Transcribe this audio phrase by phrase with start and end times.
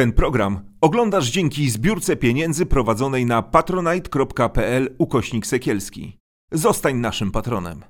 [0.00, 6.16] Ten program oglądasz dzięki zbiórce pieniędzy prowadzonej na patronite.pl ukośnik sekielski.
[6.52, 7.82] Zostań naszym patronem.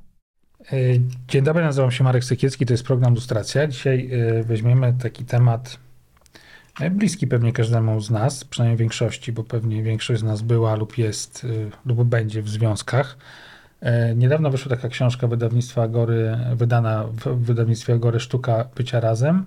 [0.72, 0.76] E,
[1.28, 3.66] dzień dobry, nazywam się Marek Sekielski, to jest program Lustracja.
[3.66, 5.78] Dzisiaj e, weźmiemy taki temat
[6.80, 10.98] e, bliski pewnie każdemu z nas, przynajmniej większości, bo pewnie większość z nas była lub
[10.98, 11.46] jest
[11.86, 13.18] lub będzie w związkach.
[14.16, 19.44] Niedawno wyszła taka książka wydawnictwa Agory, wydana w wydawnictwie Agory Sztuka Bycia Razem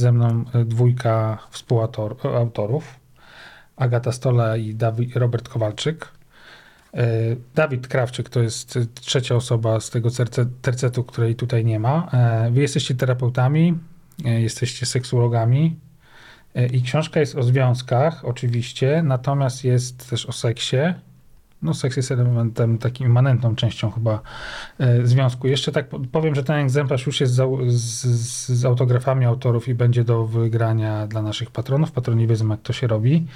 [0.00, 3.00] ze mną e, dwójka współautorów.
[3.76, 6.08] Agata Stola i Dawid, Robert Kowalczyk.
[6.94, 7.06] E,
[7.54, 10.08] Dawid Krawczyk to jest trzecia osoba z tego
[10.62, 12.08] tercetu, której tutaj nie ma.
[12.12, 13.78] E, wy jesteście terapeutami,
[14.24, 15.76] jesteście seksuologami
[16.72, 20.76] i książka jest o związkach oczywiście, natomiast jest też o seksie
[21.62, 24.20] no seks jest elementem, takim immanentną częścią chyba
[24.78, 25.48] e, związku.
[25.48, 30.04] Jeszcze tak powiem, że ten egzemplarz już jest z, z, z, autografami autorów i będzie
[30.04, 31.92] do wygrania dla naszych patronów.
[31.92, 33.26] Patroni wiedzą, jak to się robi.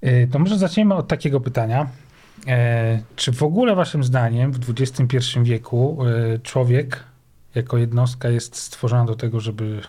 [0.00, 1.86] E, to może zaczniemy od takiego pytania.
[2.46, 5.98] E, czy w ogóle waszym zdaniem w XXI wieku
[6.42, 7.04] człowiek
[7.54, 9.80] jako jednostka jest stworzona do tego, żeby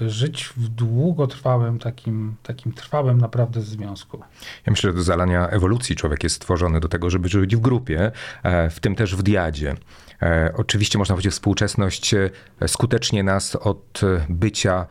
[0.00, 4.18] żyć w długotrwałym, takim, takim trwałym naprawdę związku.
[4.66, 8.12] Ja myślę, że do zalania ewolucji człowiek jest stworzony do tego, żeby żyć w grupie,
[8.42, 9.74] e, w tym też w diadzie.
[10.22, 12.30] E, oczywiście można powiedzieć, współczesność e,
[12.66, 14.86] skutecznie nas od bycia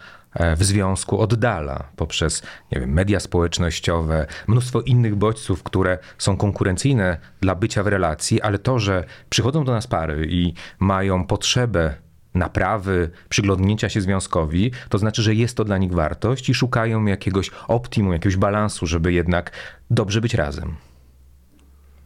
[0.57, 7.55] w związku oddala poprzez nie wiem, media społecznościowe, mnóstwo innych bodźców, które są konkurencyjne dla
[7.55, 12.04] bycia w relacji, ale to, że przychodzą do nas pary i mają potrzebę
[12.35, 17.51] naprawy, przyglądnięcia się związkowi, to znaczy, że jest to dla nich wartość i szukają jakiegoś
[17.67, 19.51] optimum, jakiegoś balansu, żeby jednak
[19.89, 20.75] dobrze być razem.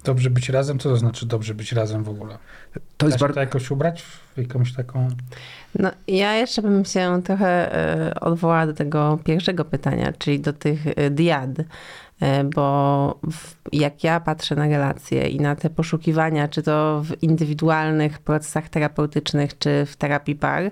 [0.03, 0.79] Dobrze być razem?
[0.79, 2.37] Co to znaczy dobrze być razem w ogóle?
[2.97, 3.33] To jest bardzo...
[3.33, 5.07] to jakoś ubrać w jakąś taką...
[5.79, 10.79] No, ja jeszcze bym się trochę e, odwołała do tego pierwszego pytania, czyli do tych
[10.87, 11.49] e, diad.
[12.21, 13.19] E, bo
[13.71, 19.57] jak ja patrzę na relacje i na te poszukiwania, czy to w indywidualnych procesach terapeutycznych,
[19.57, 20.71] czy w terapii par,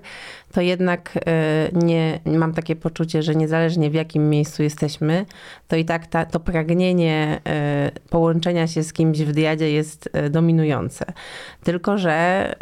[0.52, 5.26] to jednak e, nie mam takie poczucie, że niezależnie w jakim miejscu jesteśmy,
[5.68, 11.04] to i tak ta, to pragnienie e, połączenia się z kimś w diadzie jest dominujące.
[11.64, 12.54] Tylko, że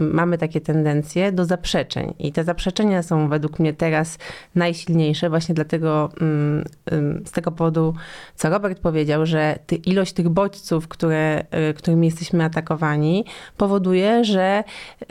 [0.00, 4.18] mamy takie tendencje do zaprzeczeń i te zaprzeczenia są według mnie teraz
[4.54, 6.64] najsilniejsze, właśnie dlatego mm,
[7.24, 7.94] z tego powodu
[8.36, 13.24] co Robert powiedział, że ty, ilość tych bodźców, które, y, którymi jesteśmy atakowani,
[13.56, 14.64] powoduje, że
[15.02, 15.06] y,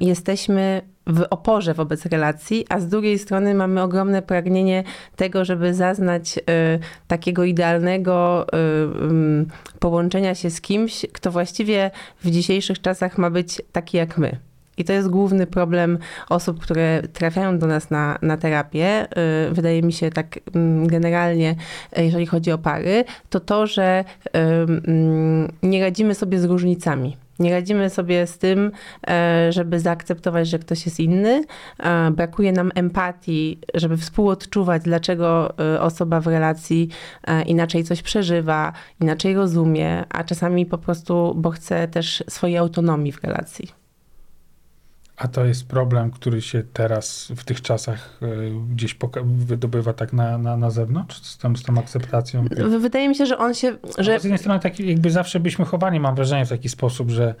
[0.00, 4.84] jesteśmy w oporze wobec relacji, a z drugiej strony mamy ogromne pragnienie
[5.16, 6.42] tego, żeby zaznać y,
[7.06, 11.90] takiego idealnego y, y, połączenia się z kimś, kto właściwie
[12.24, 14.49] w dzisiejszych czasach ma być taki jak my.
[14.80, 15.98] I to jest główny problem
[16.28, 19.08] osób, które trafiają do nas na, na terapię.
[19.48, 21.54] Y, wydaje mi się tak mm, generalnie,
[21.96, 27.16] jeżeli chodzi o pary, to to, że mm, nie radzimy sobie z różnicami.
[27.40, 28.72] Nie radzimy sobie z tym,
[29.08, 31.44] e, żeby zaakceptować, że ktoś jest inny.
[31.78, 36.88] E, brakuje nam empatii, żeby współodczuwać, dlaczego e, osoba w relacji
[37.46, 43.24] inaczej coś przeżywa, inaczej rozumie, a czasami po prostu, bo chce też swojej autonomii w
[43.24, 43.79] relacji.
[45.20, 48.26] A to jest problem, który się teraz w tych czasach e,
[48.74, 52.44] gdzieś wydobywa tak na, na, na zewnątrz z tą, z tą akceptacją?
[52.80, 53.76] Wydaje mi się, że on się...
[53.98, 54.20] Że...
[54.20, 57.34] Z jednej strony tak jakby zawsze byśmy chowani, mam wrażenie, w taki sposób, że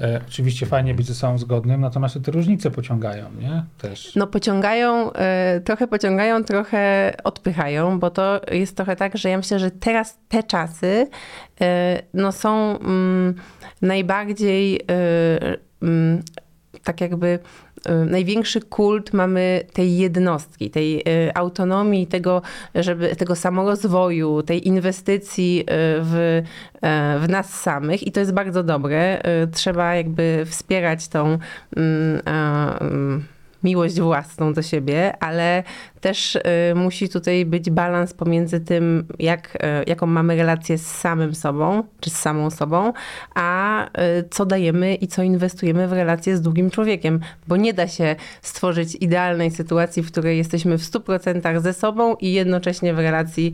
[0.00, 3.64] e, oczywiście fajnie być ze sobą zgodnym, natomiast te różnice pociągają, nie?
[3.78, 4.16] Też.
[4.16, 9.58] No pociągają, e, trochę pociągają, trochę odpychają, bo to jest trochę tak, że ja myślę,
[9.58, 11.06] że teraz te czasy
[11.60, 13.34] e, no są mm,
[13.82, 14.80] najbardziej
[15.80, 16.22] mm,
[16.84, 17.38] tak jakby
[17.86, 22.42] y, największy kult mamy tej jednostki, tej y, autonomii, tego,
[22.74, 25.64] żeby, tego samorozwoju, tej inwestycji y,
[26.00, 26.42] w,
[27.20, 29.22] w nas samych i to jest bardzo dobre.
[29.52, 31.38] Trzeba jakby wspierać tą
[31.76, 32.20] mm,
[32.80, 33.24] mm,
[33.64, 35.62] miłość własną do siebie, ale
[36.04, 36.40] też y,
[36.74, 42.10] musi tutaj być balans pomiędzy tym, jak, y, jaką mamy relację z samym sobą, czy
[42.10, 42.92] z samą sobą,
[43.34, 43.88] a y,
[44.30, 48.94] co dajemy i co inwestujemy w relację z drugim człowiekiem, bo nie da się stworzyć
[48.94, 53.52] idealnej sytuacji, w której jesteśmy w 100% ze sobą i jednocześnie w relacji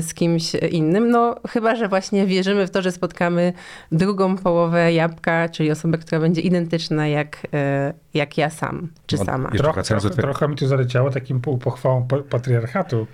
[0.00, 1.10] z kimś innym.
[1.10, 3.52] No chyba, że właśnie wierzymy w to, że spotkamy
[3.92, 7.46] drugą połowę jabłka, czyli osobę, która będzie identyczna jak,
[8.14, 9.50] jak ja sam, czy sama.
[9.50, 13.06] Trochę, trochę, trochę mi tu zaleciało takim półpochwałą pochwałą patriarchatu.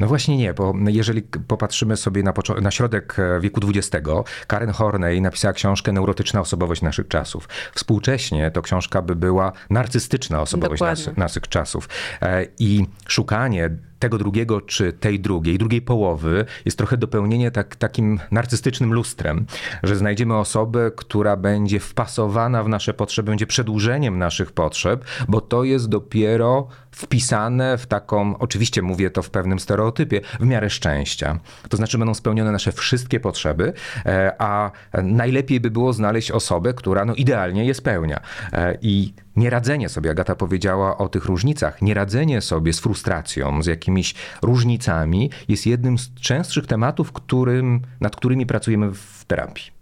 [0.00, 4.08] No właśnie nie, bo jeżeli popatrzymy sobie na, na środek e, wieku XX,
[4.46, 7.48] Karen Horney napisała książkę Neurotyczna osobowość naszych czasów.
[7.74, 11.88] Współcześnie to książka by była narcystyczna osobowość nas, naszych czasów.
[12.22, 13.70] E, I szukanie
[14.00, 19.46] tego drugiego czy tej drugiej, drugiej połowy jest trochę dopełnienie tak, takim narcystycznym lustrem,
[19.82, 25.64] że znajdziemy osobę, która będzie wpasowana w nasze potrzeby, będzie przedłużeniem naszych potrzeb, bo to
[25.64, 31.38] jest dopiero wpisane w taką, oczywiście mówię to w pewnym stereotypie, w miarę szczęścia.
[31.68, 33.72] To znaczy będą spełnione nasze wszystkie potrzeby,
[34.06, 34.70] e, a
[35.02, 38.20] najlepiej by było znaleźć osobę, która no, idealnie je spełnia.
[38.52, 44.14] E, I nieradzenie sobie, Agata powiedziała o tych różnicach, nieradzenie sobie z frustracją, z jakimiś
[44.42, 49.79] różnicami jest jednym z częstszych tematów, którym, nad którymi pracujemy w terapii.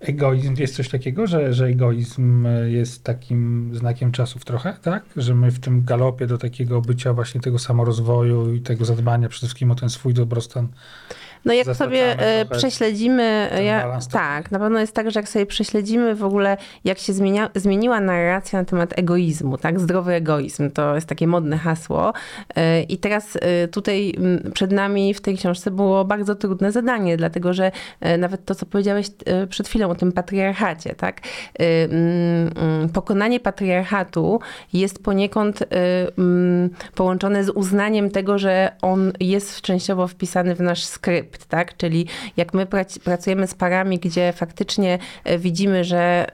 [0.00, 5.04] Egoizm jest coś takiego, że, że egoizm jest takim znakiem czasów trochę, tak?
[5.16, 9.46] Że my w tym galopie do takiego bycia właśnie tego samorozwoju i tego zadbania przede
[9.46, 10.68] wszystkim o ten swój dobrostan
[11.44, 15.46] No jak sobie e, prześledzimy, ja, balans tak, na pewno jest tak, że jak sobie
[15.46, 20.94] prześledzimy w ogóle, jak się zmienia, zmieniła narracja na temat egoizmu, tak, zdrowy egoizm, to
[20.94, 22.12] jest takie modne hasło.
[22.56, 24.14] E, i teraz e, tutaj
[24.54, 27.72] przed nami w tej książce było bardzo trudne zadanie, dlatego że
[28.18, 29.06] nawet to, co powiedziałeś
[29.48, 31.20] przed chwilą o tym patriarchacie, tak,
[31.60, 34.40] E, mm, mm, pokonanie patriarchatu
[34.72, 35.66] jest poniekąd e,
[36.18, 41.76] mm, połączone z uznaniem tego, że on jest częściowo wpisany w nasz skrypt, tak?
[41.76, 42.06] Czyli
[42.36, 46.26] jak my prac- pracujemy z parami, gdzie faktycznie e, widzimy, że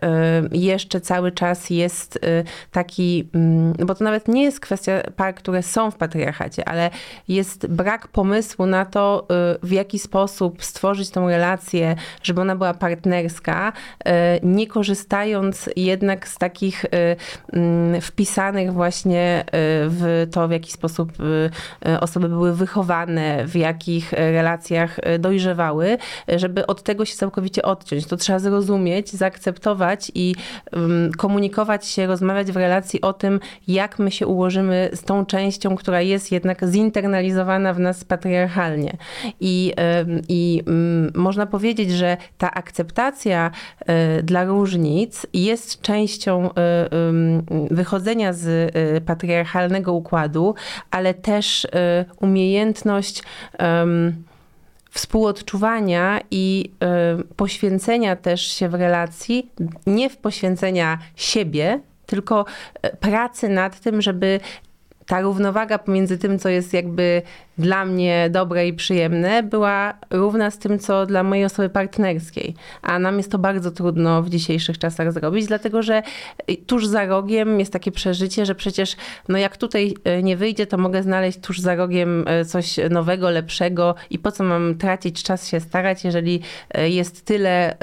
[0.53, 2.19] jeszcze cały czas jest
[2.71, 3.29] taki,
[3.87, 6.91] bo to nawet nie jest kwestia par, które są w patriarchacie, ale
[7.29, 9.27] jest brak pomysłu na to,
[9.63, 16.39] w jaki sposób stworzyć tą relację, żeby ona była partnerska, e, nie korzystając jednak z
[16.39, 16.89] takich e,
[17.53, 19.45] mm, wpisanych właśnie e,
[19.89, 21.13] w to, w jaki sposób
[22.01, 25.99] osoby były wychowane, w jakich relacjach dojrzewały,
[26.37, 28.07] żeby od tego się całkowicie odciąć.
[28.07, 30.35] To trzeba zrozumieć, zaakceptować i
[30.73, 35.77] um, komunikować się, rozmawiać w relacji o tym, jak my się ułożymy z tą częścią,
[35.77, 38.97] która jest jednak zinternalizowana w nas patriarchalnie.
[39.41, 39.73] I,
[40.29, 43.36] i mm, można powiedzieć, że ta akceptacja
[43.87, 46.53] e, dla różnic jest częścią e,
[47.71, 50.55] wychodzenia z e, patriarchalnego układu,
[50.91, 51.67] ale też
[52.21, 53.23] umiejętność
[54.91, 56.71] współodczuwania i
[57.37, 59.51] poświęcenia też się w relacji,
[59.87, 62.45] nie w poświęcenia siebie, tylko
[63.01, 64.41] pracy nad tym, żeby
[65.07, 67.23] ta równowaga pomiędzy tym, co jest jakby
[67.59, 72.55] dla mnie dobre i przyjemne, była równa z tym, co dla mojej osoby partnerskiej.
[72.83, 76.03] A nam jest to bardzo trudno w dzisiejszych czasach zrobić, dlatego że
[76.67, 78.97] tuż za rogiem jest takie przeżycie, że przecież
[79.29, 83.31] no jak tutaj e, nie wyjdzie, to mogę znaleźć tuż za rogiem e, coś nowego,
[83.31, 86.41] lepszego i po co mam tracić czas się starać, jeżeli
[86.75, 87.77] jest tyle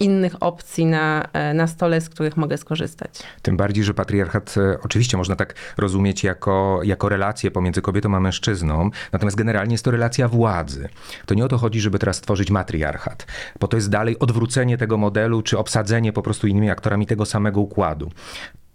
[0.00, 3.10] innych opcji na, na stole, z których mogę skorzystać.
[3.42, 4.54] Tym bardziej, że patriarchat
[4.84, 9.90] oczywiście można tak rozumieć jako, jako relację pomiędzy kobietą a mężczyzną, natomiast generalnie jest to
[9.90, 10.88] relacja władzy.
[11.26, 13.26] To nie o to chodzi, żeby teraz stworzyć matriarchat,
[13.60, 17.60] bo to jest dalej odwrócenie tego modelu, czy obsadzenie po prostu innymi aktorami tego samego
[17.60, 18.10] układu.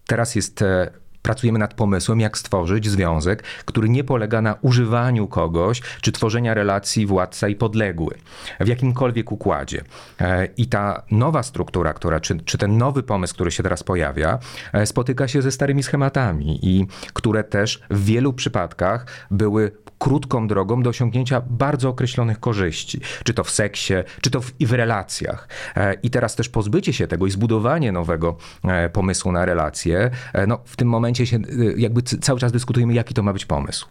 [0.07, 0.91] Teraz jest e,
[1.25, 7.05] pracujemy nad pomysłem, jak stworzyć związek, który nie polega na używaniu kogoś, czy tworzenia relacji
[7.05, 8.15] władca i podległy
[8.59, 9.83] w jakimkolwiek układzie.
[10.21, 14.39] E, I ta nowa struktura, która, czy, czy ten nowy pomysł, który się teraz pojawia,
[14.73, 20.83] e, spotyka się ze starymi schematami i które też w wielu przypadkach były krótką drogą
[20.83, 25.47] do osiągnięcia bardzo określonych korzyści, czy to w seksie, czy to w, i w relacjach.
[25.75, 30.47] E, I teraz też pozbycie się tego i zbudowanie nowego e, pomysłu na relacje, e,
[30.47, 31.39] no w tym momencie się
[31.77, 33.87] jakby cały czas dyskutujemy, jaki to ma być pomysł.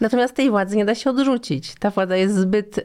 [0.00, 1.74] Natomiast tej władzy nie da się odrzucić.
[1.74, 2.82] Ta władza jest zbyt y,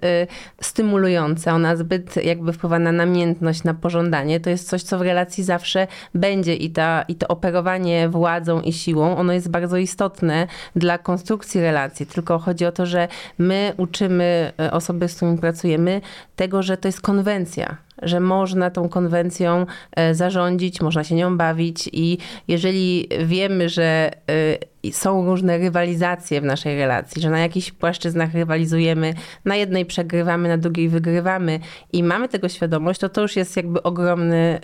[0.61, 4.39] stymulująca, ona zbyt jakby wpływa na namiętność, na pożądanie.
[4.39, 8.73] To jest coś, co w relacji zawsze będzie i, ta, i to operowanie władzą i
[8.73, 12.05] siłą, ono jest bardzo istotne dla konstrukcji relacji.
[12.05, 16.01] Tylko chodzi o to, że my uczymy y, osoby, z którymi pracujemy,
[16.35, 21.89] tego, że to jest konwencja, że można tą konwencją e, zarządzić, można się nią bawić
[21.93, 24.57] i jeżeli wiemy, że e,
[24.91, 29.13] są różne rywalizacje w naszej relacji, że na jakichś płaszczyznach rywalizujemy,
[29.45, 31.59] na jednej przegrywamy, na drugiej wygrywamy
[31.93, 34.61] i mamy tego świadomość, to to już jest jakby ogromny, e,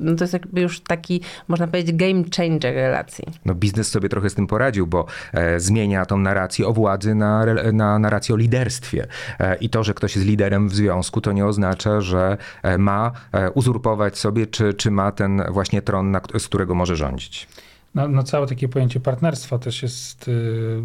[0.00, 3.24] no to jest jakby już taki, można powiedzieć, game changer relacji.
[3.44, 7.44] No biznes sobie trochę z tym poradził, bo e, zmienia tą narrację o władzy na,
[7.72, 9.06] na narrację o liderstwie.
[9.40, 13.12] E, I to, że ktoś jest liderem w związku, to nie oznacza, że e, ma
[13.32, 17.48] e, uzurpować sobie, czy, czy ma ten właśnie tron, na, z którego może rządzić.
[17.96, 20.82] No, no całe takie pojęcie partnerstwa też jest y,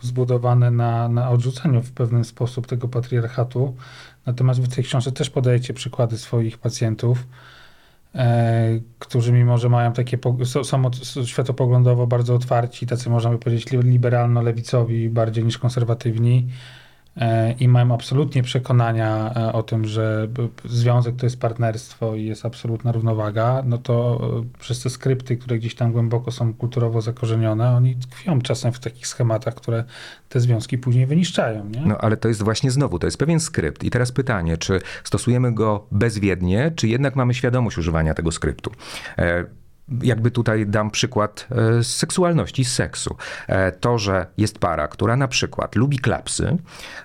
[0.00, 3.76] zbudowane na, na odrzuceniu w pewien sposób tego patriarchatu.
[4.26, 7.26] Natomiast w tej książce też podajecie przykłady swoich pacjentów.
[8.14, 10.90] e, którzy mimo, że mają takie, są, są
[11.24, 16.48] światopoglądowo bardzo otwarci, tacy można by powiedzieć li- liberalno-lewicowi bardziej niż konserwatywni
[17.60, 20.28] i mają absolutnie przekonania e, o tym, że
[20.64, 25.58] związek to jest partnerstwo i jest absolutna równowaga, no to e, przez te skrypty, które
[25.58, 29.84] gdzieś tam głęboko są kulturowo zakorzenione, oni tkwią czasem w takich schematach, które
[30.28, 31.64] te związki później wyniszczają.
[31.64, 31.80] Nie?
[31.80, 33.84] No ale to jest właśnie znowu, to jest pewien skrypt.
[33.84, 38.70] I teraz pytanie, czy stosujemy go bezwiednie, czy jednak mamy świadomość używania tego skryptu?
[40.02, 43.16] Jakby tutaj dam przykład e, z seksualności, z seksu.
[43.48, 46.56] E, To, że jest para, która na przykład lubi klapsy,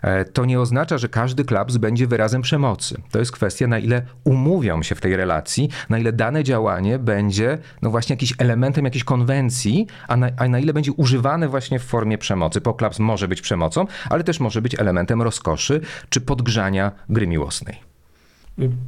[0.01, 3.01] e, to nie oznacza, że każdy klaps będzie wyrazem przemocy.
[3.11, 7.57] To jest kwestia, na ile umówią się w tej relacji, na ile dane działanie będzie
[7.81, 11.83] no właśnie jakimś elementem jakiejś konwencji, a na, a na ile będzie używane właśnie w
[11.83, 12.61] formie przemocy.
[12.61, 17.88] Bo klaps może być przemocą, ale też może być elementem rozkoszy czy podgrzania gry miłosnej.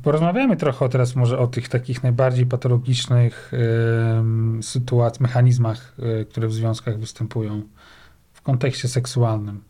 [0.03, 6.53] Porozmawiamy trochę teraz może o tych takich najbardziej patologicznych em, sytuacjach, mechanizmach, e, które w
[6.53, 7.61] związkach występują
[8.33, 9.61] w kontekście seksualnym.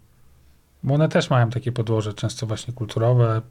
[0.83, 3.41] Bo one też mają takie podłoże, często właśnie kulturowe.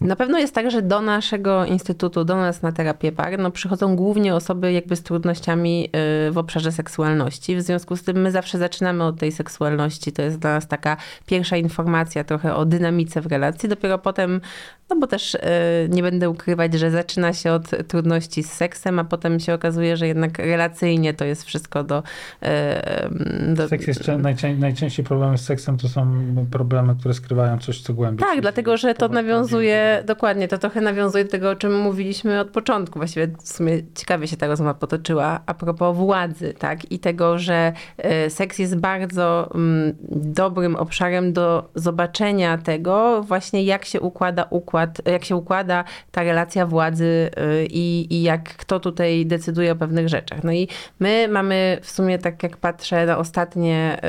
[0.00, 3.96] Na pewno jest tak, że do naszego instytutu, do nas na terapię par, no przychodzą
[3.96, 5.90] głównie osoby jakby z trudnościami
[6.28, 7.56] y, w obszarze seksualności.
[7.56, 10.12] W związku z tym my zawsze zaczynamy od tej seksualności.
[10.12, 13.68] To jest dla nas taka pierwsza informacja trochę o dynamice w relacji.
[13.68, 14.40] Dopiero potem,
[14.90, 15.38] no bo też y,
[15.88, 20.06] nie będę ukrywać, że zaczyna się od trudności z seksem, a potem się okazuje, że
[20.08, 22.02] jednak relacyjnie to jest wszystko do...
[23.48, 26.06] y, do Seks jest czę- najczę- najczęściej problemy z seksem to są
[26.50, 28.26] problemy, które skrywają coś, co głębiej.
[28.28, 32.50] Tak, dlatego że to nawiązuje, dokładnie, to trochę nawiązuje do tego, o czym mówiliśmy od
[32.50, 32.98] początku.
[32.98, 36.92] Właściwie w sumie ciekawie się ta rozmowa potoczyła a propos władzy, tak?
[36.92, 43.84] I tego, że e, seks jest bardzo mm, dobrym obszarem do zobaczenia tego właśnie, jak
[43.84, 49.26] się układa układ, jak się układa ta relacja władzy e, i, i jak kto tutaj
[49.26, 50.44] decyduje o pewnych rzeczach.
[50.44, 50.68] No i
[51.00, 54.00] my mamy w sumie, tak jak patrzę na ostatnie,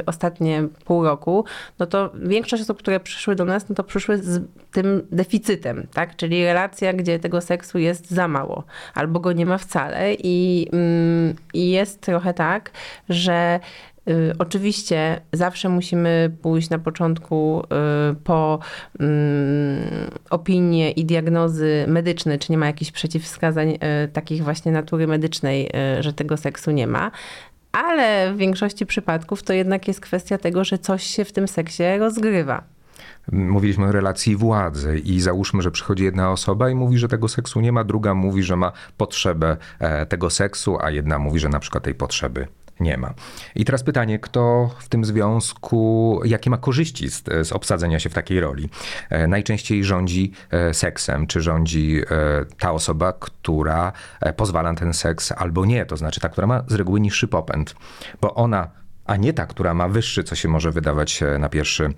[0.00, 1.44] y, ostatnie pół roku,
[1.78, 6.16] no to większość osób, które przyszły do nas, no to przyszły z tym deficytem, tak?
[6.16, 11.34] Czyli relacja, gdzie tego seksu jest za mało, albo go nie ma wcale i, mm,
[11.54, 12.70] i jest trochę tak,
[13.08, 13.60] że
[13.98, 13.99] y,
[14.38, 17.62] Oczywiście zawsze musimy pójść na początku
[18.12, 18.58] y, po
[19.00, 23.78] mm, opinie i diagnozy medyczne, czy nie ma jakichś przeciwwskazań y,
[24.12, 27.10] takich właśnie natury medycznej, y, że tego seksu nie ma.
[27.72, 31.82] Ale w większości przypadków to jednak jest kwestia tego, że coś się w tym seksie
[31.98, 32.62] rozgrywa.
[33.32, 37.60] Mówiliśmy o relacji władzy i załóżmy, że przychodzi jedna osoba i mówi, że tego seksu
[37.60, 41.60] nie ma, druga mówi, że ma potrzebę e, tego seksu, a jedna mówi, że na
[41.60, 42.46] przykład tej potrzeby
[42.80, 43.14] nie ma.
[43.54, 48.14] I teraz pytanie, kto w tym związku, jakie ma korzyści z, z obsadzenia się w
[48.14, 48.68] takiej roli?
[49.10, 53.92] E, Najczęściej rządzi e, seksem, czy rządzi e, ta osoba, która
[54.36, 57.74] pozwala na ten seks albo nie, to znaczy ta, która ma z reguły niższy popęd,
[58.20, 58.68] bo ona
[59.06, 61.94] a nie ta, która ma wyższy, co się może wydawać na pierwszy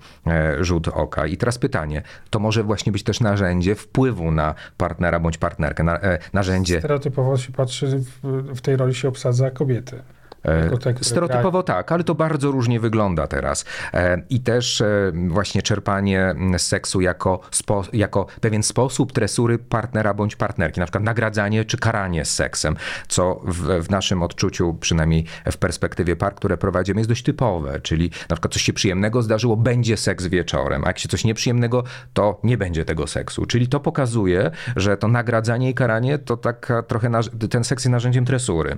[0.59, 1.27] rzut oka.
[1.27, 5.99] I teraz pytanie, to może właśnie być też narzędzie wpływu na partnera bądź partnerkę, na,
[6.33, 8.19] narzędzie Stereotypowo się patrzy, w,
[8.55, 10.03] w tej roli się obsadza kobiety.
[10.43, 13.65] Te, które Stereotypowo tak, ale to bardzo różnie wygląda teraz.
[13.93, 20.35] E, I też e, właśnie czerpanie seksu jako, spo, jako pewien sposób tresury partnera bądź
[20.35, 22.75] partnerki, na przykład nagradzanie czy karanie z seksem,
[23.07, 28.11] co w, w naszym odczuciu, przynajmniej w perspektywie par, które prowadzimy, jest dość typowe, czyli
[28.29, 31.83] na przykład coś się przyjemnego zdarzyło, będzie seks wieczorem, a jak się coś nieprzyjemnego,
[32.13, 33.45] to nie będzie tego seksu.
[33.45, 37.11] Czyli to pokazuje, że to nagradzanie i karanie to taka trochę,
[37.49, 38.77] ten seks jest narzędziem tresury.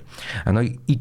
[0.53, 1.00] No i, i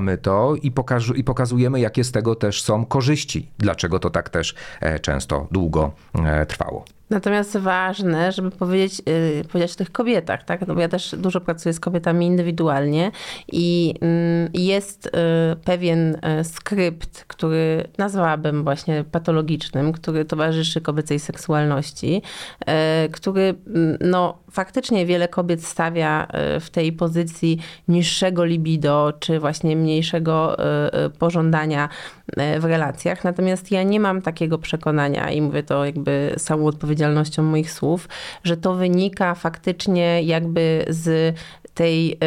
[0.00, 4.28] nazywamy to i, pokażu, i pokazujemy, jakie z tego też są korzyści, dlaczego to tak
[4.28, 6.84] też e, często długo e, trwało.
[7.10, 10.66] Natomiast ważne, żeby powiedzieć, yy, powiedzieć o tych kobietach, tak?
[10.66, 13.10] No bo ja też dużo pracuję z kobietami indywidualnie
[13.52, 22.22] i mm, jest yy, pewien yy, skrypt, który nazwałabym właśnie patologicznym, który towarzyszy kobiecej seksualności,
[22.66, 22.74] yy,
[23.12, 27.58] który mm, no, faktycznie wiele kobiet stawia yy, w tej pozycji
[27.88, 31.88] niższego libido, czy właśnie mniejszego yy, yy, pożądania
[32.36, 33.24] yy, w relacjach.
[33.24, 38.08] Natomiast ja nie mam takiego przekonania i mówię to jakby samą odpowiedzialnością moich słów,
[38.44, 41.36] że to wynika faktycznie jakby z
[41.74, 42.18] tej,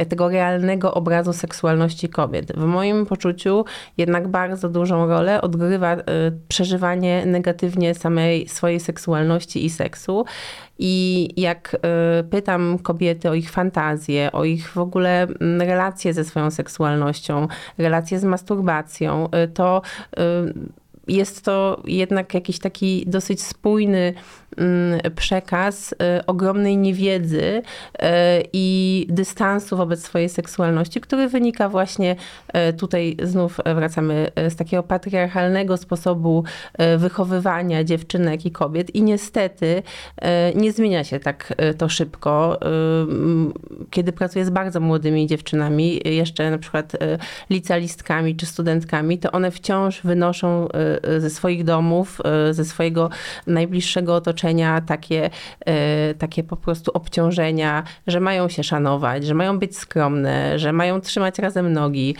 [0.00, 2.52] y, tego realnego obrazu seksualności kobiet.
[2.52, 3.64] W moim poczuciu
[3.96, 6.02] jednak bardzo dużą rolę odgrywa y,
[6.48, 10.24] przeżywanie negatywnie samej swojej seksualności i seksu.
[10.78, 11.74] I jak
[12.20, 17.48] y, pytam kobiety o ich fantazje, o ich w ogóle mm, relacje ze swoją seksualnością,
[17.78, 19.82] relacje z masturbacją, to
[21.08, 24.14] jest to jednak jakiś taki dosyć spójny
[25.16, 27.62] przekaz y, ogromnej niewiedzy y,
[28.52, 32.16] i dystansu wobec swojej seksualności, który wynika właśnie
[32.70, 36.44] y, tutaj znów wracamy z takiego patriarchalnego sposobu
[36.98, 39.82] wychowywania dziewczynek i kobiet i niestety
[40.54, 42.60] nie zmienia się tak to szybko.
[43.90, 46.92] Kiedy pracuję z bardzo młodymi dziewczynami, jeszcze na przykład
[47.50, 50.68] licealistkami czy studentkami, to one wciąż wynoszą
[51.18, 53.10] ze swoich domów, ze swojego
[53.46, 54.47] najbliższego otoczenia
[54.86, 55.30] takie,
[56.10, 61.00] y, takie po prostu obciążenia, że mają się szanować, że mają być skromne, że mają
[61.00, 62.16] trzymać razem nogi,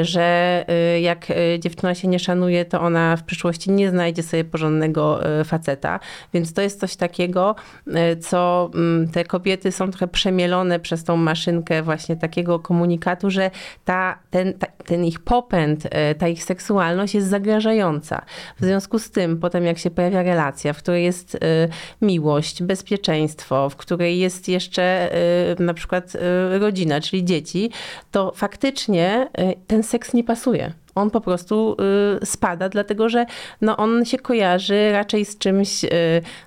[0.00, 0.64] y, że
[0.96, 1.26] y, jak
[1.58, 6.00] dziewczyna się nie szanuje, to ona w przyszłości nie znajdzie sobie porządnego faceta.
[6.34, 7.54] Więc to jest coś takiego,
[8.20, 13.50] co mm, te kobiety są trochę przemielone przez tą maszynkę właśnie takiego komunikatu, że
[13.84, 18.22] ta, ten, ta, ten ich popęd, e, ta ich seksualność jest zagrażająca.
[18.60, 21.61] W związku z tym, potem jak się pojawia relacja, w której jest e,
[22.02, 27.70] miłość, bezpieczeństwo, w której jest jeszcze e, na przykład e, rodzina, czyli dzieci,
[28.10, 30.72] to faktycznie e, ten seks nie pasuje.
[30.94, 31.76] On po prostu
[32.22, 33.26] y, spada, dlatego że
[33.60, 35.88] no, on się kojarzy raczej z czymś y,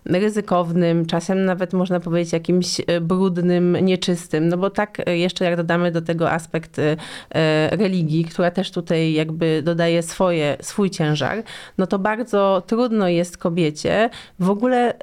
[0.05, 4.47] ryzykownym, czasem nawet można powiedzieć jakimś y, brudnym, nieczystym.
[4.47, 6.81] No bo tak jeszcze jak dodamy do tego aspekt
[7.71, 11.43] religii, która też tutaj jakby dodaje swoje, swój ciężar,
[11.77, 14.09] no to bardzo trudno jest kobiecie
[14.39, 14.93] w ogóle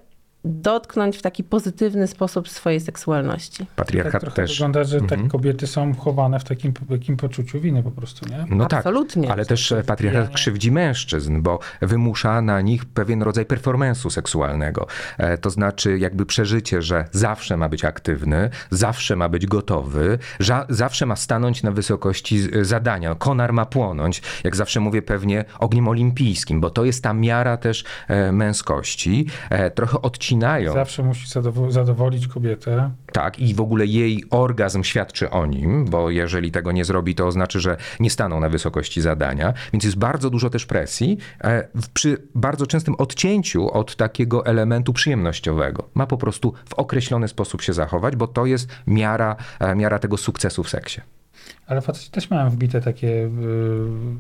[0.44, 3.58] dotknąć w taki pozytywny sposób swojej seksualności.
[3.58, 4.52] Tak Patriarchat trochę też.
[4.52, 5.20] wygląda, że Mhm.
[5.22, 8.46] tak kobiety są chowane w takim, takim poczuciu winy po prostu, nie?
[8.56, 9.32] No tak, Absolutnie.
[9.32, 14.86] ale też e, patriarchat krzywdzi mężczyzn, bo wymusza na nich pewien rodzaj performance'u seksualnego.
[15.18, 20.66] E, To znaczy jakby przeżycie, że zawsze ma być aktywny, zawsze ma być gotowy, ża-
[20.68, 23.14] zawsze ma stanąć na wysokości z- zadania.
[23.14, 27.84] Konar ma płonąć, jak zawsze mówię pewnie ogniem olimpijskim, bo to jest ta miara też
[28.08, 29.26] e, męskości.
[29.50, 32.90] E, Trochę odcinają Zawsze musi zadowo- zadowolić kobietę.
[33.12, 37.26] tak, i w ogóle jej orgazm świadczy o nim, bo jeżeli tego nie zrobi, to
[37.26, 39.52] oznacza, że nie staną na wysokości zadania.
[39.72, 45.88] Więc jest bardzo dużo też presji e, przy bardzo częstym odcięciu od takiego elementu przyjemnościowego.
[45.94, 50.16] Ma po prostu w określony sposób się zachować, bo to jest miara, e, miara tego
[50.16, 51.00] sukcesu w seksie.
[51.66, 53.30] Ale faceci też mają wbite takie, y,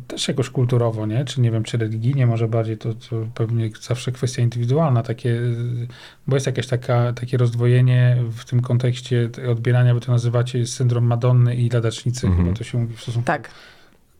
[0.08, 1.24] też jakoś kulturowo, nie?
[1.24, 5.86] Czy nie wiem, czy religijnie, może bardziej to, to pewnie zawsze kwestia indywidualna, takie, y,
[6.26, 11.04] bo jest jakieś taka, takie rozdwojenie w tym kontekście te- odbierania, wy to nazywacie syndrom
[11.04, 12.44] Madonny i ladacznicy, Mhm.
[12.44, 13.50] chyba to się mówi w stosunku Tak.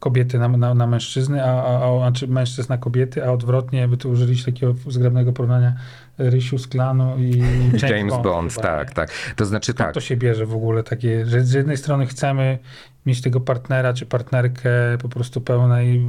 [0.01, 3.97] kobiety na, na, na mężczyzny, a, a, a znaczy mężczyzn na kobiety, a odwrotnie, wy
[3.97, 5.75] tu użyliście takiego zgrabnego porównania
[6.19, 8.95] Rysiu z klanu i James, James Bond, chyba, tak, nie?
[8.95, 9.11] tak.
[9.37, 9.95] To znaczy tak.
[9.95, 12.59] To się bierze w ogóle takie, że z jednej strony chcemy
[13.07, 14.71] mieć tego partnera czy partnerkę
[15.03, 16.07] po prostu pełnej,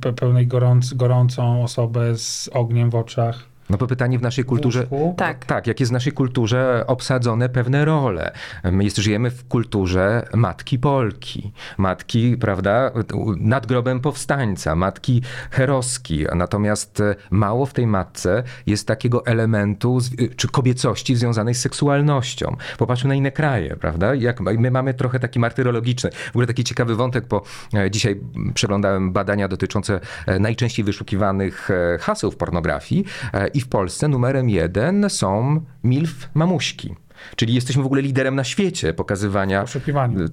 [0.00, 3.49] pe, pełnej gorąc, gorącą osobę z ogniem w oczach.
[3.70, 5.14] No bo pytanie w naszej w kulturze, łóżku.
[5.18, 5.44] Tak.
[5.44, 8.32] Tak, jak jest w naszej kulturze obsadzone pewne role.
[8.64, 12.90] My jest, żyjemy w kulturze matki Polki, matki, prawda,
[13.38, 16.24] nad grobem powstańca, matki heroski.
[16.34, 22.56] Natomiast e, mało w tej matce jest takiego elementu, z- czy kobiecości związanej z seksualnością.
[22.78, 24.14] Popatrzmy na inne kraje, prawda?
[24.14, 27.42] Jak my mamy trochę taki martyrologiczny, w ogóle taki ciekawy wątek, bo
[27.74, 28.20] e, dzisiaj
[28.54, 33.04] przeglądałem badania dotyczące e, najczęściej wyszukiwanych e, haseł w pornografii
[33.34, 36.94] e, i w Polsce numerem jeden są MILF mamuśki.
[37.36, 39.64] Czyli jesteśmy w ogóle liderem na świecie pokazywania.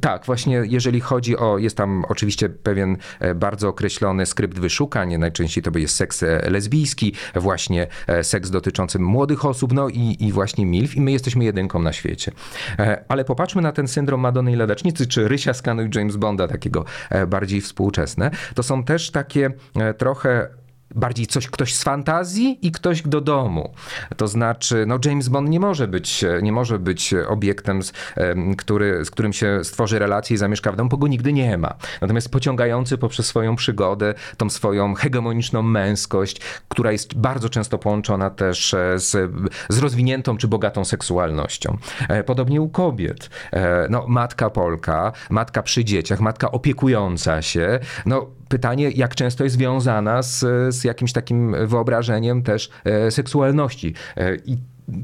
[0.01, 5.63] Tak, właśnie jeżeli chodzi o, jest tam oczywiście pewien e, bardzo określony skrypt wyszukań, najczęściej
[5.63, 10.65] to jest seks e, lesbijski, właśnie e, seks dotyczący młodych osób, no i, i właśnie
[10.65, 12.31] MILF i my jesteśmy jedynką na świecie.
[13.07, 16.47] Ale popatrzmy na ten syndrom Madony i Ladacznicy, czy Rysia z Kanu i James Bonda,
[16.47, 16.85] takiego
[17.27, 18.31] bardziej współczesne.
[18.55, 19.51] To są też takie
[19.97, 20.49] trochę
[20.97, 23.73] bardziej coś, ktoś z fantazji i ktoś do domu.
[24.17, 27.93] To znaczy, no James Bond nie może być, nie może być obiektem, z,
[28.57, 31.73] który, z którym się stworzy relację i zamieszka w domu, bo go nigdy nie ma.
[32.01, 38.73] Natomiast pociągający poprzez swoją przygodę, tą swoją hegemoniczną męskość, która jest bardzo często połączona też
[38.73, 39.31] e, z,
[39.69, 41.77] z rozwiniętą czy bogatą seksualnością.
[42.09, 43.29] E, Podobnie u kobiet.
[43.51, 47.79] E, No, matka Polka, matka przy dzieciach, matka opiekująca się.
[48.05, 50.39] No, pytanie, jak często jest związana z,
[50.75, 53.93] z jakimś takim wyobrażeniem też e, seksualności.
[54.17, 54.57] E, I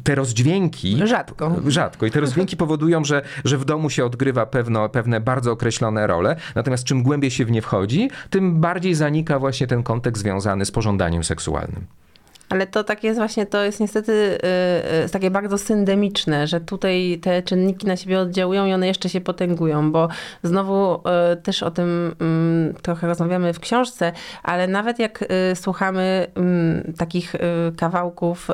[0.03, 1.07] te rozdźwięki.
[1.07, 1.55] Rzadko.
[1.67, 2.05] Rzadko.
[2.05, 6.35] I te rozdźwięki powodują, że, że w domu się odgrywa pewno, pewne bardzo określone role.
[6.55, 10.71] Natomiast czym głębiej się w nie wchodzi, tym bardziej zanika właśnie ten kontekst związany z
[10.71, 11.85] pożądaniem seksualnym.
[12.53, 17.19] Ale to tak jest właśnie, to jest niestety y, y, takie bardzo syndemiczne, że tutaj
[17.21, 20.07] te czynniki na siebie oddziałują i one jeszcze się potęgują, bo
[20.43, 21.01] znowu y,
[21.41, 24.11] też o tym mm, trochę rozmawiamy w książce,
[24.43, 27.35] ale nawet jak słuchamy mm, takich
[27.77, 28.47] kawałków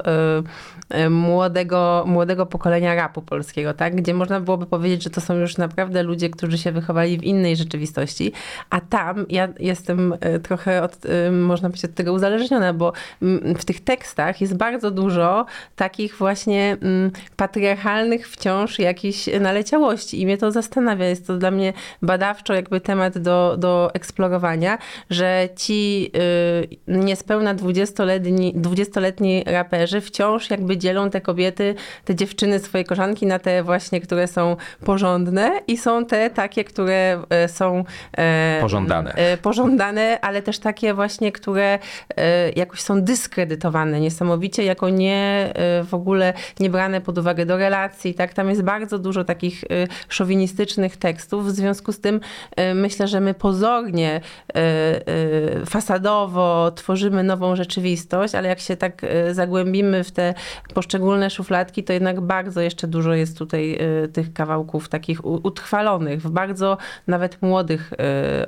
[1.09, 3.95] młodego, młodego pokolenia rapu polskiego, tak?
[3.95, 7.55] gdzie można byłoby powiedzieć, że to są już naprawdę ludzie, którzy się wychowali w innej
[7.55, 8.31] rzeczywistości,
[8.69, 10.97] a tam ja jestem trochę od,
[11.31, 16.77] można powiedzieć, od tego uzależniona, bo mm, w tych tekstach jest bardzo dużo takich właśnie
[16.81, 21.05] mm, patriarchalnych wciąż jakichś naleciałości i mnie to zastanawia.
[21.05, 24.77] Jest to dla mnie badawczo jakby temat do, do eksplorowania,
[25.09, 31.75] że ci y, niespełna 20-letni, 20-letni raperzy wciąż jakby dzielą te kobiety,
[32.05, 37.21] te dziewczyny, swoje koleżanki na te właśnie, które są porządne i są te takie, które
[37.29, 37.83] e, są
[38.17, 39.13] e, pożądane.
[39.13, 41.79] E, pożądane, ale też takie właśnie, które
[42.55, 43.68] jakoś są dyskredytowane
[44.01, 45.53] niesamowicie, jako nie
[45.83, 48.13] w ogóle nie brane pod uwagę do relacji.
[48.13, 48.33] Tak?
[48.33, 49.63] Tam jest bardzo dużo takich
[50.09, 51.45] szowinistycznych tekstów.
[51.45, 52.19] W związku z tym
[52.75, 54.21] myślę, że my pozornie,
[55.65, 59.01] fasadowo tworzymy nową rzeczywistość, ale jak się tak
[59.31, 60.33] zagłębimy w te
[60.73, 63.79] poszczególne szufladki, to jednak bardzo jeszcze dużo jest tutaj
[64.13, 66.77] tych kawałków takich utrwalonych w bardzo
[67.07, 67.93] nawet młodych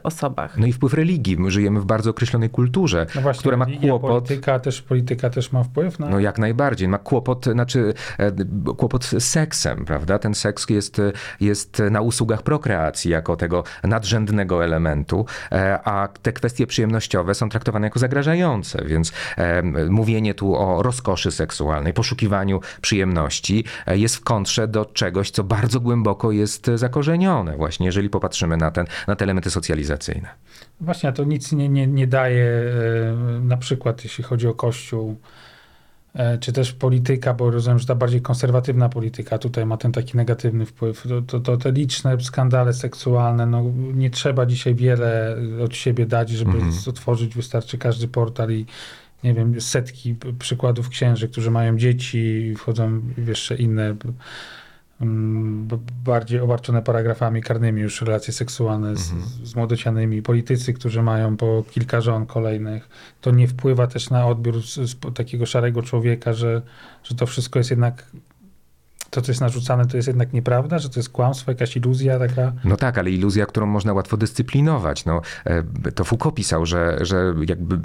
[0.03, 0.57] osobach.
[0.57, 1.37] No i wpływ religii.
[1.37, 4.23] My żyjemy w bardzo określonej kulturze, no właśnie, która ma kłopot.
[4.23, 6.09] Polityka też, polityka też ma wpływ na.
[6.09, 6.87] No jak najbardziej.
[6.87, 8.31] Ma kłopot, znaczy e,
[8.77, 10.19] kłopot z seksem, prawda?
[10.19, 11.01] Ten seks jest,
[11.39, 17.87] jest na usługach prokreacji jako tego nadrzędnego elementu, e, a te kwestie przyjemnościowe są traktowane
[17.87, 24.85] jako zagrażające, więc e, mówienie tu o rozkoszy seksualnej, poszukiwaniu przyjemności jest w kontrze do
[24.85, 30.29] czegoś, co bardzo głęboko jest zakorzenione, właśnie jeżeli popatrzymy na, ten, na te elementy socjalizacyjne.
[30.81, 32.47] Właśnie, a to nic nie, nie, nie daje,
[33.41, 35.17] na przykład jeśli chodzi o Kościół,
[36.13, 40.17] E, czy też polityka, bo rozumiem, że ta bardziej konserwatywna polityka tutaj ma ten taki
[40.17, 41.03] negatywny wpływ.
[41.09, 43.63] To, to, to te liczne skandale seksualne, no
[43.93, 46.73] nie trzeba dzisiaj wiele od siebie dać, żeby mhm.
[46.87, 48.65] otworzyć, wystarczy każdy portal i
[49.23, 53.99] nie wiem, setki przykładów księży, którzy mają dzieci, wchodzą w jeszcze inne Mm,
[56.03, 59.45] bardziej obarczone paragrafami karnymi już relacje seksualne z, mhm.
[59.45, 60.21] z młodocianymi.
[60.21, 62.89] Politycy, którzy mają po kilka żon kolejnych.
[63.21, 66.61] To nie wpływa też na odbiór z, z takiego szarego człowieka, że,
[67.03, 68.05] że to wszystko jest jednak
[69.11, 72.53] to, co jest narzucane, to jest jednak nieprawda, że to jest kłamstwo, jakaś iluzja taka?
[72.63, 75.05] No tak, ale iluzja, którą można łatwo dyscyplinować.
[75.05, 77.79] No, e, to Foucault pisał, że, że jakby,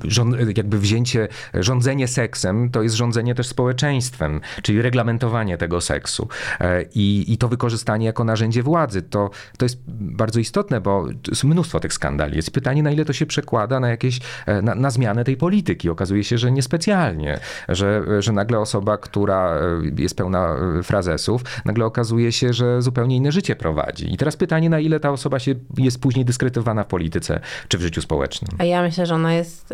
[0.57, 6.29] jakby wzięcie, rządzenie seksem to jest rządzenie też społeczeństwem, czyli reglamentowanie tego seksu.
[6.61, 11.45] E, I, i to wykorzystanie jako narzędzie władzy, to, to jest bardzo istotne, bo jest
[11.45, 12.37] mnóstwo tych skandali.
[12.37, 15.91] Jest pytanie, na ile to się przekłada na jakieś, e, na, na zmianę tej polityki.
[15.91, 19.59] Okazuje się, że niespecjalnie, że, że nagle osoba, która
[19.97, 21.16] jest pełna frazesów,
[21.65, 24.15] nagle okazuje się, że zupełnie inne życie prowadzi.
[24.15, 27.81] I teraz pytanie, na ile ta osoba się jest później dyskredytowana w polityce czy w
[27.81, 28.51] życiu społecznym.
[28.59, 29.73] A ja myślę, że ona jest,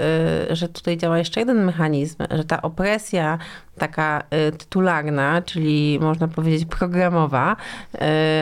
[0.51, 3.39] y, że tutaj działa jeszcze jeden mechanizm, że ta opresja
[3.79, 7.57] taka y, tytularna, czyli można powiedzieć programowa,
[7.95, 7.99] y,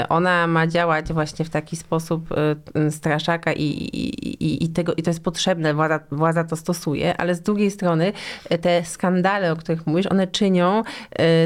[0.08, 2.28] ona ma działać właśnie w taki sposób
[2.90, 7.40] straszaka i, i, i, tego, i to jest potrzebne, władza, władza to stosuje, ale z
[7.40, 8.12] drugiej strony
[8.60, 10.82] te skandale, o których mówisz, one czynią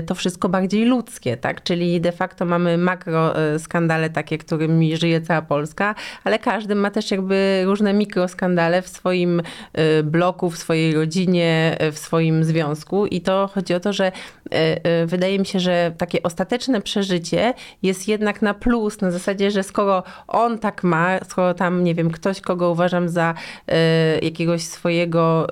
[0.06, 1.62] to wszystko bardziej ludzkie, tak?
[1.62, 7.10] Czyli de facto mamy makro skandale takie, którymi żyje cała Polska, ale każdy ma też
[7.10, 9.42] jakby różne mikroskandale w swoim
[10.04, 14.12] bloku, w swojej rodzinie, w swoim związku i to chodzi o to, że e,
[14.84, 19.62] e, wydaje mi się, że takie ostateczne przeżycie jest jednak na plus, na zasadzie, że
[19.62, 23.34] skoro on tak ma, skoro tam, nie wiem, ktoś, kogo uważam za
[23.68, 25.46] e, jakiegoś swojego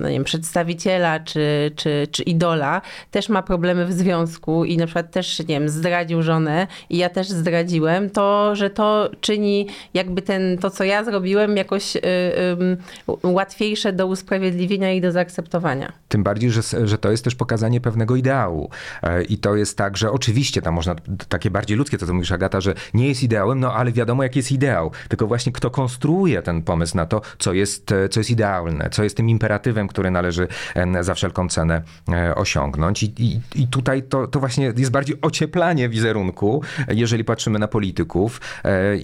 [0.00, 4.86] no nie wiem, przedstawiciela czy, czy, czy idola, też ma problemy w związku i na
[4.86, 10.22] przykład też, nie wiem, zdradził żonę i ja też zdradziłem, to, że to czyni jakby
[10.22, 11.96] ten, to co ja zrobiłem jakoś
[13.22, 15.92] łatwiejsze do usprawiedliwienia i do zaakceptowania.
[16.08, 18.70] Tym bardziej, że, że to jest też pokazanie pewnego ideału.
[19.02, 20.94] E, I to jest tak, że oczywiście tam można,
[21.28, 24.38] takie bardziej ludzkie, to co mówisz Agata, że nie jest ideałem, no ale wiadomo jaki
[24.38, 24.90] jest ideał.
[25.08, 29.04] Tylko właśnie kto konstruuje ten pomysł na to, co jest, e, co jest idealne, co
[29.04, 30.48] jest tym imperatywem, który należy
[31.00, 33.02] za wszelką cenę e, osiągnąć.
[33.02, 38.40] I, i, i tutaj to, to właśnie jest bardziej ocieplanie wizerunku, jeżeli patrzymy na polityków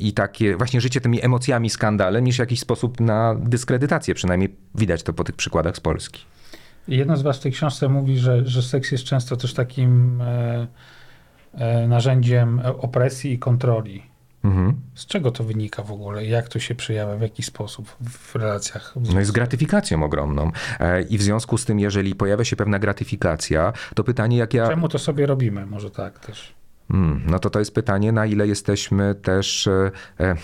[0.00, 4.14] i takie właśnie życie tymi emocjami, skandalem, niż jakiś sposób na dyskredytację.
[4.14, 6.24] Przynajmniej widać to po tych przykładach z Polski.
[6.88, 10.66] Jedno z was w tej książce mówi, że, że seks jest często też takim e,
[11.54, 14.11] e, narzędziem opresji i kontroli.
[14.44, 14.80] Mhm.
[14.94, 16.26] Z czego to wynika w ogóle?
[16.26, 17.16] Jak to się przejawia?
[17.16, 18.94] W jaki sposób w relacjach?
[19.14, 20.50] No i z gratyfikacją ogromną.
[20.80, 24.68] E, I w związku z tym, jeżeli pojawia się pewna gratyfikacja, to pytanie, jak ja.
[24.68, 25.66] Czemu to sobie robimy?
[25.66, 26.54] Może tak też.
[26.92, 30.34] Mm, no to to jest pytanie, na ile jesteśmy też, e, e,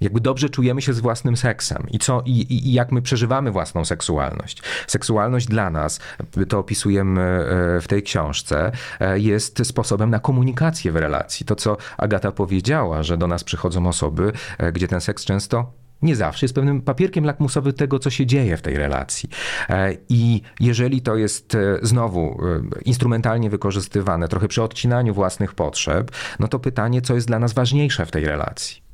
[0.00, 3.84] jakby dobrze czujemy się z własnym seksem i, co, i, i- jak my przeżywamy własną
[3.84, 4.62] seksualność.
[4.86, 6.00] Seksualność dla nas,
[6.48, 8.72] to opisujemy e, w tej książce,
[9.14, 11.46] jest sposobem na komunikację w relacji.
[11.46, 14.32] To, co Agata powiedziała, że do nas przychodzą osoby,
[14.72, 15.72] gdzie ten seks często
[16.04, 19.28] nie zawsze jest pewnym papierkiem lakmusowym tego, co się dzieje w tej relacji.
[19.68, 26.10] E, I jeżeli to jest e, znowu e, instrumentalnie wykorzystywane, trochę przy odcinaniu własnych potrzeb,
[26.38, 28.84] no to pytanie, co jest dla nas ważniejsze w tej relacji.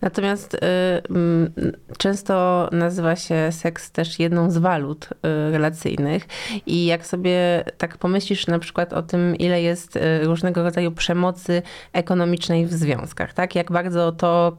[0.00, 0.58] Natomiast y,
[1.98, 5.10] często nazywa się seks też jedną z walut y,
[5.52, 6.26] relacyjnych
[6.66, 11.62] i jak sobie tak pomyślisz na przykład o tym, ile jest y, różnego rodzaju przemocy
[11.92, 13.54] ekonomicznej w związkach, tak?
[13.54, 14.56] Jak bardzo to,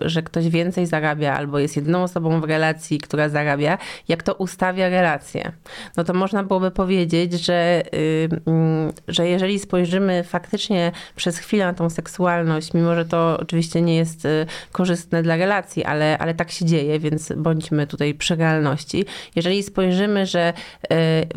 [0.00, 4.88] że ktoś więcej zarabia albo jest jedną osobą w relacji, która zarabia, jak to ustawia
[4.88, 5.52] relacje.
[5.96, 11.74] No to można byłoby powiedzieć, że, y, mm, że jeżeli spojrzymy faktycznie przez chwilę na
[11.74, 16.50] tą seksualność, mimo że to oczywiście nie jest y, korzystne dla relacji, ale, ale tak
[16.50, 19.04] się dzieje, więc bądźmy tutaj przy realności.
[19.36, 20.86] Jeżeli spojrzymy, że y,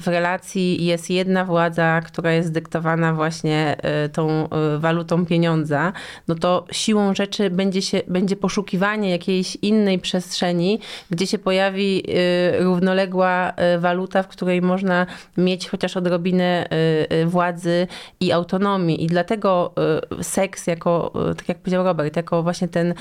[0.02, 5.94] w relacji jest jedna władza, która jest dyktowana właśnie y, tą y, walutą pieniądza,
[6.28, 10.80] no to siłą rzeczy będzie, się, będzie poszukiwanie jakiejś innej przestrzeni,
[11.12, 15.06] gdzie się pojawi y, równoległa y, waluta, w której można
[15.38, 16.68] mieć chociaż odrobinę
[17.12, 17.88] y, władzy
[18.20, 19.04] i autonomii.
[19.04, 19.74] I dlatego
[20.22, 22.94] seks jako, tak jak powiedział Robert, jako właśnie ten,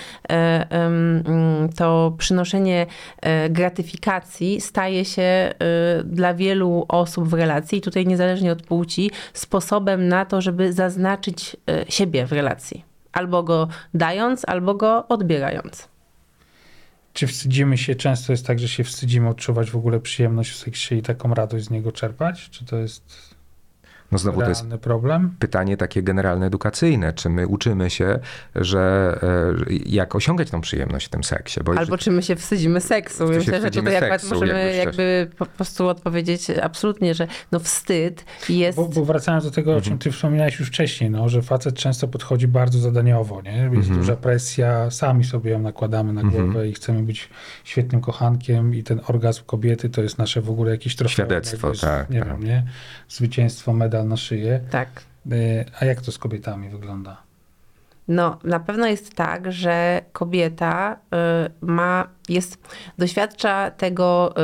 [1.77, 2.87] to przynoszenie
[3.51, 5.55] gratyfikacji staje się
[6.05, 11.57] dla wielu osób w relacji, tutaj niezależnie od płci, sposobem na to, żeby zaznaczyć
[11.89, 12.88] siebie w relacji.
[13.13, 15.89] Albo go dając, albo go odbierając.
[17.13, 20.95] Czy wstydzimy się, często jest tak, że się wstydzimy odczuwać w ogóle przyjemność w seksie
[20.95, 22.51] i taką radość z niego czerpać?
[22.51, 23.35] Czy to jest
[24.13, 25.35] No znowu to jest problem?
[25.39, 28.19] pytanie takie generalne edukacyjne, czy my uczymy się,
[28.55, 29.19] że
[29.69, 31.61] e, jak osiągać tą przyjemność w tym seksie.
[31.65, 33.29] Bo Albo czy my się wstydzimy seksu.
[33.29, 38.77] Czy Myślę, że tutaj seksu, możemy jakby po prostu odpowiedzieć absolutnie, że no wstyd jest...
[38.77, 42.09] Bo, bo wracając do tego, o czym ty wspominałeś już wcześniej, no, że facet często
[42.09, 43.57] podchodzi bardzo zadaniowo, nie?
[43.57, 43.99] Jest Mhm.
[43.99, 47.29] duża presja, sami sobie ją nakładamy na głowę i chcemy być
[47.65, 51.13] świetnym kochankiem i ten orgazm kobiety to jest nasze w ogóle jakieś trofeum.
[51.15, 52.29] Świadectwo, jakby, tak, Nie tak.
[52.29, 52.65] wiem, nie?
[53.09, 54.61] Zwycięstwo, medal na szyję.
[54.71, 54.89] Tak.
[55.33, 57.17] Y, A jak to z kobietami wygląda?
[58.09, 62.59] No, na pewno jest tak, że kobieta y, ma, jest,
[62.99, 64.41] doświadcza tego y,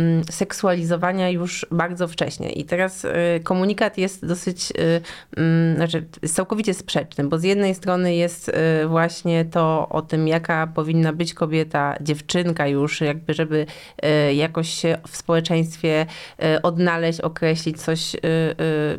[0.00, 2.52] mm, seksualizowania już bardzo wcześnie.
[2.52, 3.10] I teraz y,
[3.44, 5.00] komunikat jest dosyć, y,
[5.36, 8.52] mm, znaczy całkowicie sprzeczny, bo z jednej strony jest y,
[8.88, 13.66] właśnie to o tym, jaka powinna być kobieta, dziewczynka już, jakby, żeby
[14.28, 16.06] y, jakoś się w społeczeństwie
[16.56, 18.16] y, odnaleźć, określić coś,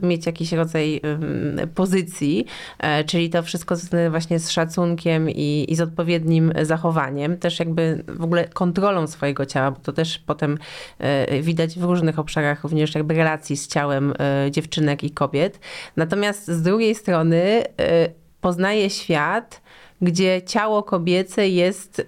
[0.01, 2.45] mieć jakiś rodzaj ym, pozycji,
[2.79, 8.03] e, czyli to wszystko związane właśnie z szacunkiem i, i z odpowiednim zachowaniem, też jakby
[8.17, 10.57] w ogóle kontrolą swojego ciała, bo to też potem
[10.99, 15.59] e, widać w różnych obszarach również jakby relacji z ciałem e, dziewczynek i kobiet.
[15.95, 18.09] Natomiast z drugiej strony e,
[18.41, 19.61] poznaje świat,
[20.01, 22.03] gdzie ciało kobiece jest, y,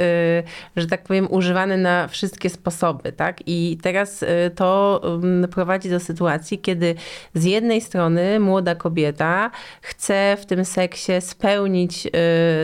[0.75, 3.39] że tak powiem, używane na wszystkie sposoby, tak?
[3.45, 6.95] I teraz y, to ym, prowadzi do sytuacji, kiedy
[7.33, 12.09] z jednej strony młoda kobieta chce w tym seksie spełnić y,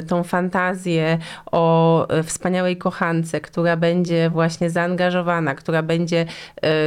[0.03, 1.17] tą fantazję
[1.51, 6.25] o wspaniałej kochance, która będzie właśnie zaangażowana, która będzie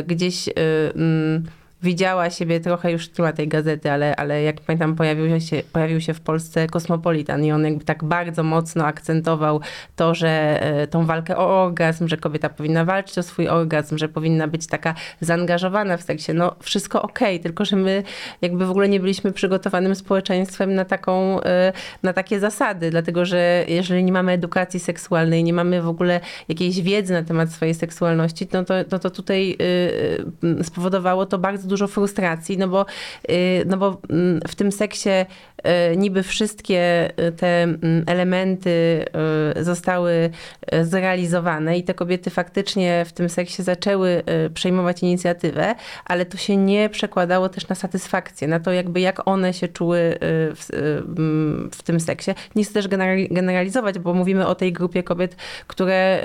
[0.06, 0.48] gdzieś
[0.94, 1.44] mm,
[1.82, 6.14] widziała siebie trochę już tyła tej gazety, ale, ale jak pamiętam pojawił się, pojawił się
[6.14, 9.60] w Polsce Kosmopolitan i on jakby tak bardzo mocno akcentował
[9.96, 14.08] to, że e, tą walkę o orgazm, że kobieta powinna walczyć o swój orgazm, że
[14.08, 16.34] powinna być taka zaangażowana w seksie.
[16.34, 18.02] No wszystko okej, tylko że my
[18.42, 23.64] jakby w ogóle nie byliśmy przygotowanym społeczeństwem na taką, e, na takie zasady, dlatego że
[23.68, 28.48] jeżeli nie mamy edukacji seksualnej, nie mamy w ogóle jakiejś wiedzy na temat swojej seksualności,
[28.52, 29.56] no to, no to tutaj
[30.44, 32.86] y, spowodowało to bardzo dużo frustracji, no bo,
[33.30, 35.08] y, no bo mm, w tym seksie
[35.92, 39.04] y, niby wszystkie y, te mm, elementy
[39.60, 40.30] zostały
[40.82, 44.22] zrealizowane i te kobiety faktycznie w tym seksie zaczęły
[44.54, 49.52] przejmować inicjatywę, ale to się nie przekładało też na satysfakcję, na to jakby jak one
[49.52, 50.66] się czuły w,
[51.18, 52.30] mm, w tym seksie.
[52.56, 56.20] Nie chcę też generali- generalizować, bo mówimy o tej grupie kobiet, które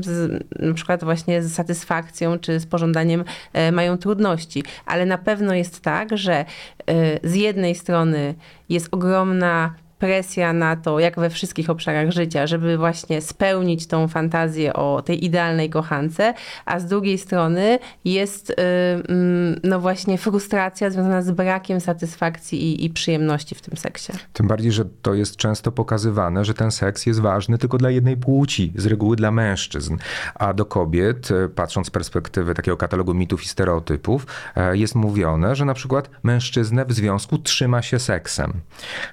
[0.00, 4.51] z, na przykład właśnie z satysfakcją czy z pożądaniem e, mają trudności,
[4.86, 6.44] ale na pewno jest tak, że e,
[7.22, 8.34] z jednej strony
[8.68, 14.72] jest ogromna presja na to, jak we wszystkich obszarach życia, żeby właśnie spełnić tą fantazję
[14.72, 16.34] o tej idealnej kochance,
[16.64, 18.54] a z drugiej strony jest y,
[19.08, 24.12] mm, no właśnie frustracja związana z brakiem satysfakcji i, i przyjemności w tym seksie.
[24.32, 28.16] Tym bardziej, że to jest często pokazywane, że ten seks jest ważny tylko dla jednej
[28.16, 29.96] płci, z reguły dla mężczyzn.
[30.34, 35.56] A do kobiet, e, patrząc z perspektywy takiego katalogu mitów i stereotypów, e, jest mówione,
[35.56, 38.52] że na przykład mężczyznę w związku trzyma się seksem.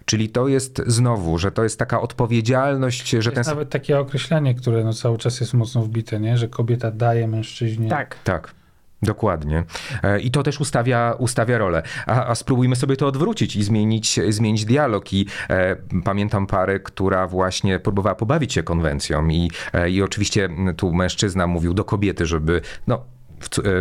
[0.05, 4.55] Czyli to jest znowu, że to jest taka odpowiedzialność, że ten Jest nawet takie określenie,
[4.55, 6.37] które no cały czas jest mocno wbite, nie?
[6.37, 7.89] że kobieta daje mężczyźnie.
[7.89, 8.15] Tak.
[8.23, 8.53] Tak.
[9.01, 9.63] Dokładnie.
[10.03, 11.83] E, I to też ustawia, ustawia rolę.
[12.05, 15.13] A, a spróbujmy sobie to odwrócić i zmienić, zmienić dialog.
[15.13, 19.27] I e, pamiętam parę, która właśnie próbowała pobawić się konwencją.
[19.27, 23.03] I, e, I oczywiście tu mężczyzna mówił do kobiety, żeby no,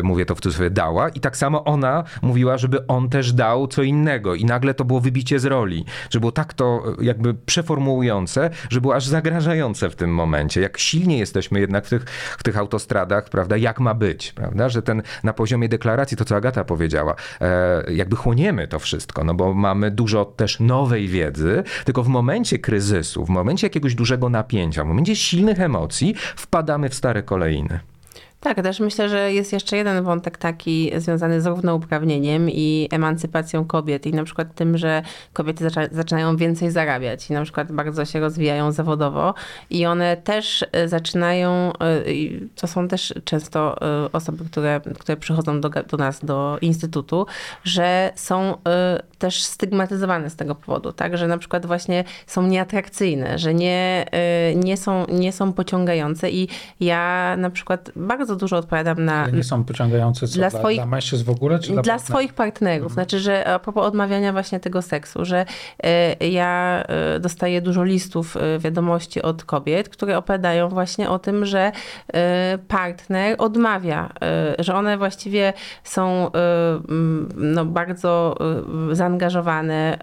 [0.03, 3.83] mówię to w cudzysłowie, dała i tak samo ona mówiła, żeby on też dał co
[3.83, 8.51] innego i nagle to było wybicie z roli, że było tak to e, jakby przeformułujące,
[8.71, 12.05] że było aż zagrażające w tym momencie, jak silnie jesteśmy jednak w tych,
[12.39, 16.37] w tych autostradach, prawda, jak ma być, prawda, że ten na poziomie deklaracji, to co
[16.37, 22.03] Agata powiedziała, e, jakby chłoniemy to wszystko, no bo mamy dużo też nowej wiedzy, tylko
[22.03, 27.23] w momencie kryzysu, w momencie jakiegoś dużego napięcia, w momencie silnych emocji wpadamy w stare
[27.23, 27.81] kolejny.
[28.41, 34.07] Tak, też myślę, że jest jeszcze jeden wątek taki związany z równouprawnieniem i emancypacją kobiet
[34.07, 38.21] i na przykład tym, że kobiety zaczą- zaczynają więcej zarabiać i na przykład bardzo się
[38.21, 39.35] rozwijają zawodowo
[39.71, 42.03] i one też e, zaczynają, e,
[42.57, 47.27] to są też często e, osoby, które, które przychodzą do, do nas, do instytutu,
[47.65, 48.55] że są
[49.19, 54.07] też stygmatyzowane z tego powodu, tak, że na przykład właśnie są nieatrakcyjne, że nie,
[54.57, 56.49] nie, są, nie są pociągające i
[56.81, 60.77] ja na przykład bardzo dużo odpowiadam na, Ale nie są pociągające co, Dla dla, swoich-
[60.77, 62.07] dla mężczyzn w ogóle, czy dla, dla, partnerów?
[62.09, 62.93] swoich partnerów.
[62.93, 65.47] Znaczy, że a propos odmawiania właśnie tego seksu, że
[65.83, 71.47] e, ja e, dostaję dużo listów, e, wiadomości od kobiet, które opowiadają właśnie o tym,
[71.47, 71.73] że
[72.69, 74.13] partner odmawia,
[74.59, 75.53] że one właściwie
[75.85, 76.31] są
[77.37, 78.37] no, bardzo
[78.93, 79.99] zaangażowane,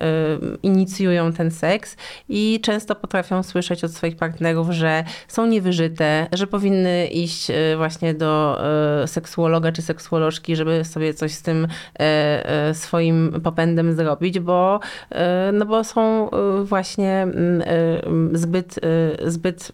[0.63, 1.97] inicjują ten seks
[2.29, 8.61] i często potrafią słyszeć od swoich partnerów, że są niewyżyte, że powinny iść właśnie do
[9.03, 11.67] e, seksuologa czy seksuolożki, żeby sobie coś z tym
[11.99, 11.99] e,
[12.69, 14.79] e, swoim popędem zrobić, bo,
[15.53, 16.29] no bo są
[16.63, 18.79] właśnie mm, mm, zbyt,
[19.25, 19.71] zbyt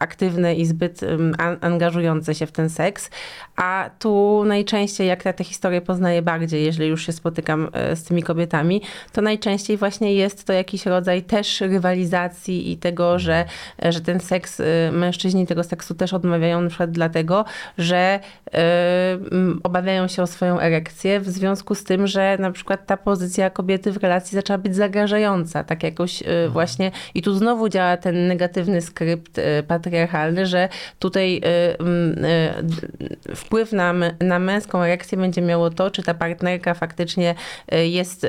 [0.00, 1.00] aktywne i zbyt
[1.38, 3.10] an- angażujące się w ten seks.
[3.56, 8.04] A tu najczęściej, jak ja te historie poznaję bardziej, jeżeli już się spotykam e, z
[8.04, 13.44] tymi kobietami, to najczęściej właśnie jest to jakiś rodzaj też rywalizacji i tego, że,
[13.82, 17.44] że ten seks, e, mężczyźni tego seksu też odmawiają na przykład dlatego,
[17.78, 18.20] że
[18.52, 22.96] e, m, obawiają się o swoją erekcję w związku z tym, że na przykład ta
[22.96, 27.96] pozycja kobiety w relacji zaczęła być zagrażająca, tak jakoś e, właśnie i tu znowu działa
[27.96, 30.68] ten negatywny skrypt e, patriarchalny, że
[30.98, 36.14] tutaj e, m, e, d- wpływ na, na męską erekcję będzie miało to, czy ta
[36.14, 37.34] partnerka faktycznie
[37.68, 38.26] e, jest,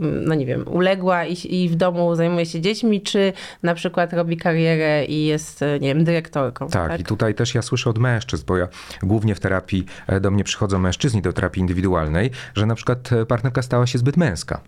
[0.00, 4.36] no nie wiem, uległa i, i w domu zajmuje się dziećmi, czy na przykład robi
[4.36, 6.68] karierę i jest, nie wiem, dyrektorką.
[6.68, 8.68] Tak, i tutaj też ja słyszę od mężczyzn, bo ja
[9.02, 13.26] głównie w terapii e, do mnie przychodzą mężczyźni do terapii indywidualnej, że na przykład e,
[13.26, 14.60] partnerka stała się zbyt męska.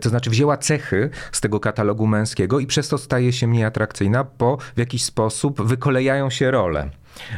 [0.00, 4.26] To znaczy wzięła cechy z tego katalogu męskiego i przez to staje się mniej atrakcyjna,
[4.38, 6.90] bo w jakiś sposób wykolejają się role.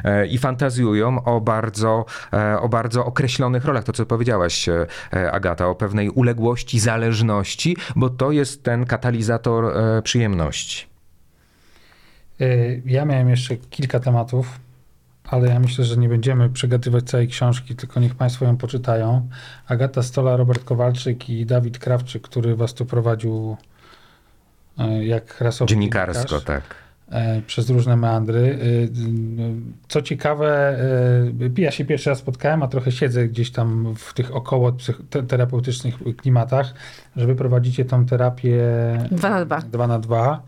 [0.04, 3.84] E, I fantazjują o bardzo, e, o bardzo określonych rolach.
[3.84, 10.86] To, co powiedziałaś, e, Agata, o pewnej uległości, zależności, bo to jest ten katalizator przyjemności.
[12.86, 14.58] Ja miałem jeszcze kilka tematów,
[15.32, 19.28] ale ja myślę, że nie będziemy przegadywać całej książki, tylko niech Państwo ją poczytają.
[19.68, 23.56] Agata Stola, Robert Kowalczyk i Dawid Krawczyk, który Was tu prowadził
[24.78, 26.62] e, jak rasowy Dziennikarsko, tak.
[27.10, 28.58] E, przez różne meandry.
[28.62, 28.88] E,
[29.88, 30.78] co ciekawe,
[31.56, 34.76] ja się pierwszy raz spotkałem, a trochę siedzę gdzieś tam w tych około
[35.28, 36.74] terapeutycznych klimatach,
[37.16, 38.58] że wy prowadzicie tą terapię
[39.10, 39.60] 2 na 2.
[39.60, 40.42] 2 na 2.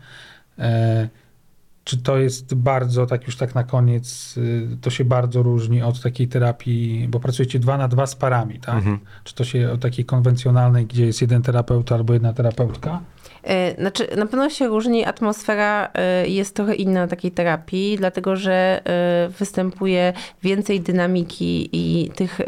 [1.85, 6.01] Czy to jest bardzo, tak już tak na koniec, y, to się bardzo różni od
[6.01, 8.75] takiej terapii, bo pracujecie dwa na dwa z parami, tak?
[8.75, 8.99] Mhm.
[9.23, 13.01] Czy to się od takiej konwencjonalnej, gdzie jest jeden terapeuta albo jedna terapeutka?
[13.45, 15.05] E, Znaczy, na pewno się różni.
[15.05, 22.39] Atmosfera e, jest trochę inna takiej terapii, dlatego że e, występuje więcej dynamiki i tych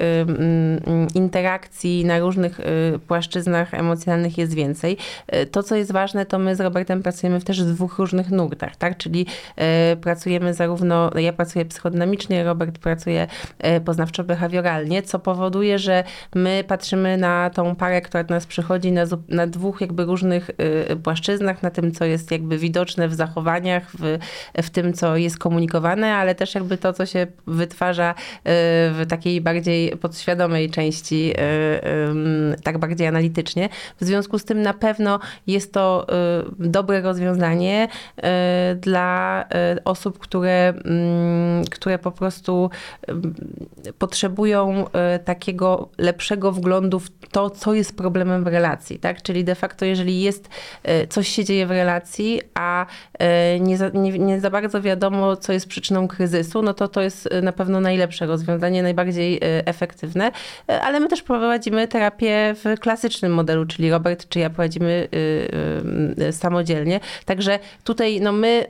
[1.15, 2.59] interakcji na różnych
[3.07, 4.97] płaszczyznach emocjonalnych jest więcej.
[5.51, 8.97] To, co jest ważne, to my z Robertem pracujemy w też dwóch różnych nurtach, tak?
[8.97, 9.25] Czyli
[10.01, 13.27] pracujemy zarówno, ja pracuję psychodynamicznie, Robert pracuje
[13.85, 16.03] poznawczo-behawioralnie, co powoduje, że
[16.35, 20.51] my patrzymy na tą parę, która do nas przychodzi na, na dwóch jakby różnych
[21.03, 24.17] płaszczyznach, na tym, co jest jakby widoczne w zachowaniach, w,
[24.63, 28.13] w tym, co jest komunikowane, ale też jakby to, co się wytwarza y,
[28.93, 31.39] w takiej bardziej podświadomej części, y,
[32.57, 33.69] y, tak bardziej analitycznie.
[34.01, 36.07] W związku z tym na pewno jest to
[36.59, 37.87] dobre rozwiązanie
[38.75, 39.45] dla
[39.85, 42.69] osób, które, mm, które po prostu
[43.97, 44.85] potrzebują
[45.25, 49.21] takiego lepszego wglądu w to, co jest problemem w relacji, tak?
[49.21, 50.49] Czyli de facto, jeżeli jest,
[51.09, 52.85] coś się dzieje w relacji, a
[53.55, 57.01] y, nie za, nie, nie za bardzo wiadomo, co jest przyczyną kryzysu, no to to
[57.01, 60.31] jest y, na pewno najlepsze rozwiązanie, najbardziej y, efektywne,
[60.71, 65.17] Y, ale my też prowadzimy terapię w klasycznym modelu, czyli Robert czy ja prowadzimy y,
[66.19, 66.99] y, y, samodzielnie.
[67.25, 68.65] Także tutaj no my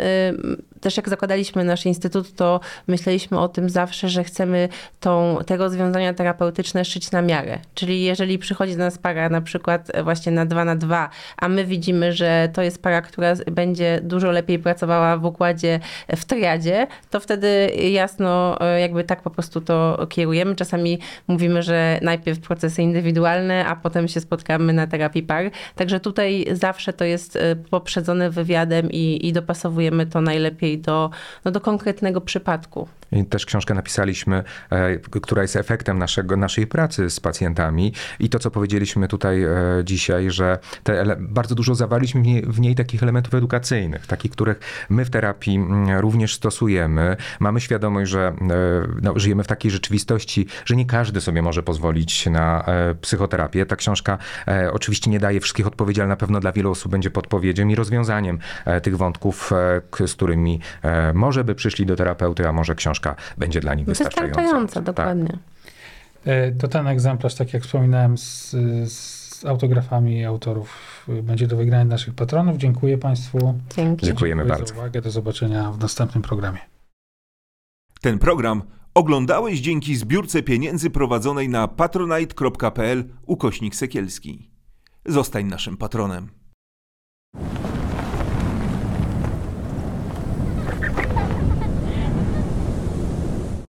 [0.78, 5.58] y, też jak zakładaliśmy nasz instytut, to myśleliśmy o tym zawsze, że chcemy tą, te
[5.58, 7.60] rozwiązania terapeutyczne szyć na miarę.
[7.74, 11.66] Czyli jeżeli przychodzi do nas para na przykład właśnie na 2 na 2, a my
[11.66, 15.80] widzimy, że to jest para, która będzie dużo lepiej pracowała w układzie
[16.16, 20.56] w triadzie, to wtedy jasno y, jakby tak po prostu to kierujemy.
[20.56, 25.52] Czasami mówimy, że najpierw procesy indywidualne, a potem się spotkamy na terapii par.
[25.76, 31.10] Także tutaj zawsze to jest y, poprzedzone wywiadem i, i dopasowujemy to najlepiej do,
[31.46, 32.88] no do konkretnego przypadku.
[33.30, 37.94] Też książkę napisaliśmy, e, która jest efektem naszego, naszej pracy z pacjentami.
[38.20, 39.50] I to, co powiedzieliśmy tutaj e,
[39.84, 44.60] dzisiaj, że te bardzo dużo zawarliśmy w niej, w niej takich elementów edukacyjnych, takich, których
[44.90, 45.60] my w terapii
[46.00, 47.18] również stosujemy.
[47.40, 48.34] Mamy świadomość, że e,
[49.02, 52.66] no, żyjemy w takiej rzeczywistości, że nie każdy sobie może pozwolić na
[53.02, 53.66] psychoterapię.
[53.66, 54.18] Ta książka
[54.72, 58.40] oczywiście nie daje wszystkich odpowiedzi, ale na pewno dla wielu osób będzie podpowiedzią i rozwiązaniem
[58.84, 59.52] tych wątków,
[60.08, 60.60] z którymi
[61.14, 62.97] może by przyszli do terapeuty, a może książka
[63.38, 64.42] będzie dla nich wystarczająca.
[64.42, 64.84] Wystarczająca, Tak.
[64.84, 65.38] dokładnie.
[66.26, 68.56] E, To ten egzemplarz, tak jak wspominałem, z,
[68.92, 70.70] z autografami autorów
[71.10, 72.58] y, będzie do wygrania naszych patronów.
[72.58, 73.60] Dziękuję Państwu.
[73.76, 74.06] Dzięki.
[74.06, 74.74] Dziękujemy Dziękuję bardzo.
[74.74, 75.02] za uwagę.
[75.02, 76.60] Do zobaczenia w następnym programie.
[78.02, 84.52] Ten program oglądałeś dzięki zbiórce pieniędzy prowadzonej na patronite.pl ukośnik sekielski.
[85.06, 86.30] Zostań naszym patronem.